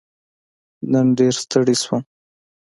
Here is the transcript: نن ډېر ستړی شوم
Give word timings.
نن 0.91 1.07
ډېر 1.17 1.33
ستړی 1.43 1.75
شوم 1.83 2.03